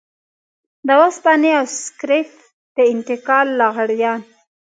[0.87, 2.29] د وسپنې او سکريپ
[2.75, 4.21] د انتقال لغړيان.